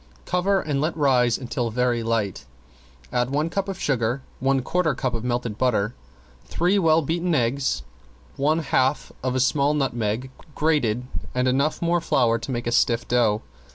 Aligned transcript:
Cover 0.25 0.59
and 0.59 0.81
let 0.81 0.97
rise 0.97 1.37
until 1.37 1.69
very 1.69 2.01
light; 2.01 2.43
add 3.13 3.29
one 3.29 3.51
cup 3.51 3.67
of 3.69 3.79
sugar, 3.79 4.23
one 4.39 4.63
quarter 4.63 4.95
cup 4.95 5.13
of 5.13 5.23
melted 5.23 5.59
butter, 5.59 5.93
three 6.45 6.79
well 6.79 7.03
beaten 7.03 7.35
eggs, 7.35 7.83
one 8.35 8.63
half 8.63 9.11
of 9.21 9.35
a 9.35 9.39
small 9.39 9.75
nutmeg 9.75 10.31
grated 10.55 11.05
and 11.35 11.47
enough 11.47 11.83
more 11.83 12.01
flour 12.01 12.39
to 12.39 12.49
make 12.51 12.65
a 12.65 12.71
stiff 12.71 13.07
dough. 13.07 13.43